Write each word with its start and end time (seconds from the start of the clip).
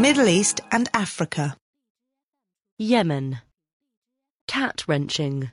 Middle 0.00 0.28
East 0.28 0.62
and 0.72 0.88
Africa. 0.94 1.58
Yemen. 2.78 3.42
Qat 4.48 4.88
wrenching. 4.88 5.50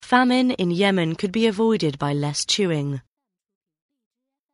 Famine 0.00 0.52
in 0.52 0.70
Yemen 0.70 1.16
could 1.16 1.32
be 1.32 1.48
avoided 1.48 1.98
by 1.98 2.12
less 2.12 2.44
chewing. 2.44 3.00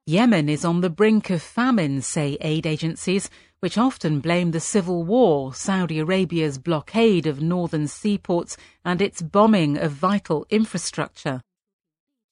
Yemen 0.06 0.48
is 0.48 0.64
on 0.64 0.80
the 0.80 0.88
brink 0.88 1.28
of 1.28 1.42
famine, 1.42 2.00
say 2.00 2.38
aid 2.40 2.64
agencies, 2.64 3.28
which 3.60 3.76
often 3.76 4.20
blame 4.20 4.52
the 4.52 4.60
civil 4.60 5.04
war, 5.04 5.52
Saudi 5.52 5.98
Arabia's 5.98 6.56
blockade 6.56 7.26
of 7.26 7.42
northern 7.42 7.86
seaports, 7.86 8.56
and 8.86 9.02
its 9.02 9.20
bombing 9.20 9.76
of 9.76 9.92
vital 9.92 10.46
infrastructure. 10.48 11.42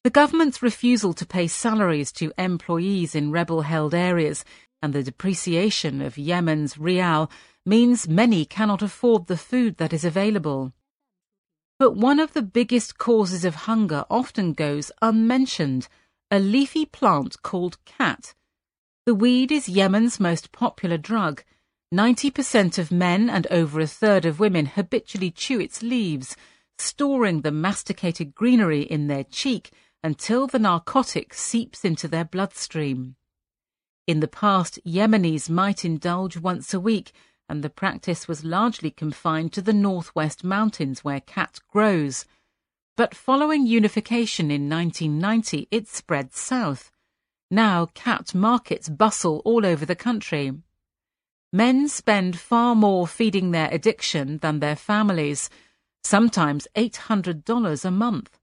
The 0.04 0.10
government's 0.10 0.62
refusal 0.62 1.14
to 1.14 1.24
pay 1.24 1.46
salaries 1.46 2.12
to 2.12 2.30
employees 2.36 3.14
in 3.14 3.30
rebel 3.30 3.62
held 3.62 3.94
areas 3.94 4.44
and 4.84 4.92
the 4.92 5.02
depreciation 5.02 6.02
of 6.02 6.18
Yemen's 6.18 6.76
rial 6.76 7.30
means 7.64 8.06
many 8.06 8.44
cannot 8.44 8.82
afford 8.82 9.28
the 9.28 9.38
food 9.38 9.78
that 9.78 9.94
is 9.94 10.04
available. 10.04 10.74
But 11.78 11.96
one 11.96 12.20
of 12.20 12.34
the 12.34 12.42
biggest 12.42 12.98
causes 12.98 13.46
of 13.46 13.54
hunger 13.54 14.04
often 14.10 14.52
goes 14.52 14.92
unmentioned 15.00 15.88
a 16.30 16.38
leafy 16.38 16.84
plant 16.84 17.40
called 17.40 17.78
qat. 17.86 18.34
The 19.06 19.14
weed 19.14 19.50
is 19.50 19.70
Yemen's 19.70 20.20
most 20.20 20.52
popular 20.52 20.98
drug. 20.98 21.42
90% 21.94 22.76
of 22.76 22.92
men 22.92 23.30
and 23.30 23.46
over 23.50 23.80
a 23.80 23.86
third 23.86 24.26
of 24.26 24.38
women 24.38 24.66
habitually 24.66 25.30
chew 25.30 25.60
its 25.60 25.82
leaves, 25.82 26.36
storing 26.76 27.40
the 27.40 27.50
masticated 27.50 28.34
greenery 28.34 28.82
in 28.82 29.06
their 29.06 29.24
cheek 29.24 29.70
until 30.02 30.46
the 30.46 30.58
narcotic 30.58 31.32
seeps 31.32 31.86
into 31.86 32.06
their 32.06 32.26
bloodstream. 32.26 33.16
In 34.06 34.20
the 34.20 34.28
past, 34.28 34.78
Yemenis 34.84 35.48
might 35.48 35.84
indulge 35.84 36.36
once 36.36 36.74
a 36.74 36.80
week, 36.80 37.12
and 37.48 37.64
the 37.64 37.70
practice 37.70 38.28
was 38.28 38.44
largely 38.44 38.90
confined 38.90 39.52
to 39.54 39.62
the 39.62 39.72
northwest 39.72 40.44
mountains 40.44 41.02
where 41.02 41.20
qat 41.20 41.60
grows. 41.70 42.26
But 42.96 43.14
following 43.14 43.66
unification 43.66 44.50
in 44.50 44.68
1990, 44.68 45.68
it 45.70 45.88
spread 45.88 46.34
south. 46.34 46.90
Now 47.50 47.86
qat 47.86 48.34
markets 48.34 48.90
bustle 48.90 49.40
all 49.44 49.64
over 49.64 49.86
the 49.86 49.96
country. 49.96 50.52
Men 51.50 51.88
spend 51.88 52.38
far 52.38 52.74
more 52.74 53.06
feeding 53.06 53.52
their 53.52 53.68
addiction 53.72 54.38
than 54.38 54.60
their 54.60 54.76
families, 54.76 55.48
sometimes 56.02 56.68
$800 56.76 57.84
a 57.84 57.90
month. 57.90 58.38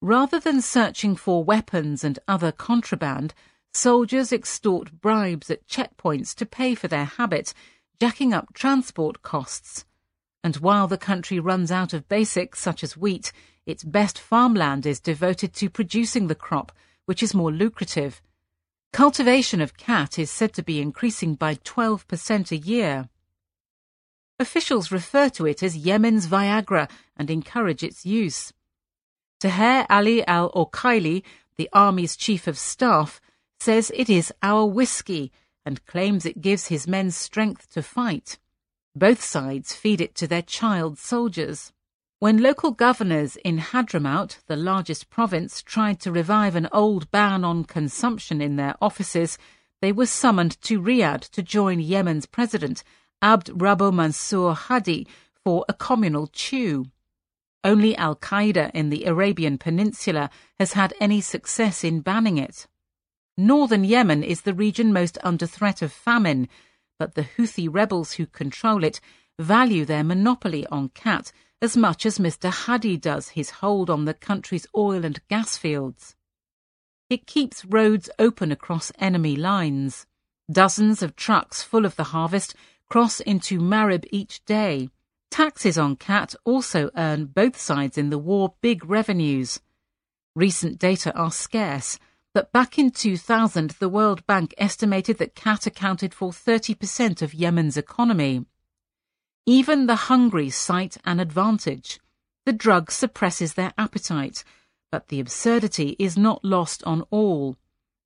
Rather 0.00 0.40
than 0.40 0.62
searching 0.62 1.16
for 1.16 1.44
weapons 1.44 2.02
and 2.02 2.18
other 2.26 2.52
contraband, 2.52 3.34
soldiers 3.72 4.32
extort 4.32 5.00
bribes 5.00 5.50
at 5.50 5.66
checkpoints 5.66 6.34
to 6.36 6.46
pay 6.46 6.74
for 6.74 6.88
their 6.88 7.04
habit, 7.04 7.54
jacking 8.00 8.32
up 8.32 8.52
transport 8.54 9.22
costs. 9.22 9.84
And 10.42 10.56
while 10.56 10.86
the 10.86 10.98
country 10.98 11.38
runs 11.38 11.70
out 11.70 11.92
of 11.92 12.08
basics 12.08 12.60
such 12.60 12.82
as 12.82 12.96
wheat, 12.96 13.32
its 13.66 13.84
best 13.84 14.18
farmland 14.18 14.86
is 14.86 14.98
devoted 15.00 15.52
to 15.54 15.70
producing 15.70 16.26
the 16.26 16.34
crop, 16.34 16.72
which 17.04 17.22
is 17.22 17.34
more 17.34 17.52
lucrative. 17.52 18.22
Cultivation 18.92 19.60
of 19.60 19.76
qat 19.76 20.18
is 20.18 20.30
said 20.30 20.52
to 20.54 20.62
be 20.62 20.80
increasing 20.80 21.34
by 21.34 21.54
12% 21.56 22.50
a 22.50 22.56
year. 22.56 23.08
Officials 24.40 24.90
refer 24.90 25.28
to 25.28 25.46
it 25.46 25.62
as 25.62 25.76
Yemen's 25.76 26.26
Viagra 26.26 26.88
and 27.16 27.30
encourage 27.30 27.84
its 27.84 28.06
use. 28.06 28.52
Taher 29.40 29.86
Ali 29.90 30.26
al 30.26 30.50
Okaili, 30.52 31.22
the 31.56 31.68
army's 31.72 32.16
chief 32.16 32.46
of 32.46 32.58
staff, 32.58 33.20
says 33.60 33.92
it 33.94 34.08
is 34.08 34.32
our 34.42 34.66
whiskey 34.66 35.30
and 35.64 35.84
claims 35.86 36.24
it 36.24 36.40
gives 36.40 36.68
his 36.68 36.88
men 36.88 37.10
strength 37.10 37.70
to 37.72 37.82
fight. 37.82 38.38
Both 38.96 39.22
sides 39.22 39.74
feed 39.74 40.00
it 40.00 40.14
to 40.16 40.26
their 40.26 40.42
child 40.42 40.98
soldiers. 40.98 41.72
When 42.18 42.42
local 42.42 42.72
governors 42.72 43.36
in 43.36 43.58
Hadramaut, 43.58 44.38
the 44.46 44.56
largest 44.56 45.08
province, 45.08 45.62
tried 45.62 46.00
to 46.00 46.12
revive 46.12 46.54
an 46.54 46.68
old 46.72 47.10
ban 47.10 47.44
on 47.44 47.64
consumption 47.64 48.40
in 48.42 48.56
their 48.56 48.74
offices, 48.80 49.38
they 49.80 49.92
were 49.92 50.06
summoned 50.06 50.60
to 50.62 50.82
Riyadh 50.82 51.30
to 51.30 51.42
join 51.42 51.80
Yemen's 51.80 52.26
president, 52.26 52.84
Abd 53.22 53.48
Rabbo 53.48 53.92
Mansour 53.92 54.52
Hadi, 54.54 55.06
for 55.42 55.64
a 55.68 55.72
communal 55.72 56.26
chew. 56.26 56.86
Only 57.64 57.96
Al 57.96 58.16
Qaeda 58.16 58.70
in 58.74 58.90
the 58.90 59.04
Arabian 59.04 59.56
Peninsula 59.56 60.30
has 60.58 60.74
had 60.74 60.94
any 61.00 61.20
success 61.20 61.84
in 61.84 62.00
banning 62.00 62.38
it. 62.38 62.66
Northern 63.40 63.84
Yemen 63.84 64.22
is 64.22 64.42
the 64.42 64.52
region 64.52 64.92
most 64.92 65.16
under 65.24 65.46
threat 65.46 65.80
of 65.80 65.90
famine, 65.90 66.46
but 66.98 67.14
the 67.14 67.22
Houthi 67.22 67.72
rebels 67.72 68.12
who 68.12 68.26
control 68.26 68.84
it 68.84 69.00
value 69.38 69.86
their 69.86 70.04
monopoly 70.04 70.66
on 70.66 70.90
qat 70.90 71.32
as 71.62 71.74
much 71.74 72.04
as 72.04 72.18
Mr. 72.18 72.50
Hadi 72.50 72.98
does 72.98 73.30
his 73.30 73.48
hold 73.48 73.88
on 73.88 74.04
the 74.04 74.12
country's 74.12 74.66
oil 74.76 75.06
and 75.06 75.26
gas 75.28 75.56
fields. 75.56 76.16
It 77.08 77.26
keeps 77.26 77.64
roads 77.64 78.10
open 78.18 78.52
across 78.52 78.92
enemy 78.98 79.36
lines. 79.36 80.06
Dozens 80.52 81.02
of 81.02 81.16
trucks 81.16 81.62
full 81.62 81.86
of 81.86 81.96
the 81.96 82.12
harvest 82.12 82.54
cross 82.90 83.20
into 83.20 83.58
Marib 83.58 84.04
each 84.10 84.44
day. 84.44 84.90
Taxes 85.30 85.78
on 85.78 85.96
qat 85.96 86.36
also 86.44 86.90
earn 86.94 87.24
both 87.24 87.58
sides 87.58 87.96
in 87.96 88.10
the 88.10 88.18
war 88.18 88.52
big 88.60 88.84
revenues. 88.84 89.60
Recent 90.36 90.78
data 90.78 91.10
are 91.14 91.32
scarce, 91.32 91.98
but 92.32 92.52
back 92.52 92.78
in 92.78 92.90
2000 92.90 93.70
the 93.80 93.88
World 93.88 94.24
Bank 94.26 94.54
estimated 94.56 95.18
that 95.18 95.34
qat 95.34 95.66
accounted 95.66 96.14
for 96.14 96.30
30% 96.30 97.22
of 97.22 97.34
Yemen's 97.34 97.76
economy. 97.76 98.46
Even 99.46 99.86
the 99.86 99.96
hungry 99.96 100.50
cite 100.50 100.96
an 101.04 101.18
advantage. 101.18 101.98
The 102.46 102.52
drug 102.52 102.90
suppresses 102.90 103.54
their 103.54 103.72
appetite, 103.76 104.44
but 104.92 105.08
the 105.08 105.20
absurdity 105.20 105.96
is 105.98 106.16
not 106.16 106.44
lost 106.44 106.84
on 106.84 107.02
all. 107.10 107.56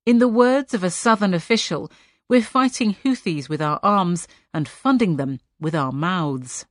In 0.05 0.19
the 0.19 0.27
words 0.27 0.73
of 0.73 0.83
a 0.83 0.89
southern 0.89 1.33
official, 1.33 1.91
we're 2.27 2.41
fighting 2.41 2.95
Houthis 2.95 3.47
with 3.47 3.61
our 3.61 3.79
arms 3.83 4.27
and 4.53 4.67
funding 4.67 5.17
them 5.17 5.39
with 5.59 5.75
our 5.75 5.91
mouths. 5.91 6.65